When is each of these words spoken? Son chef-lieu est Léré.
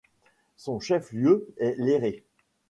Son 0.55 0.79
chef-lieu 0.79 1.53
est 1.59 1.75
Léré. 1.77 2.23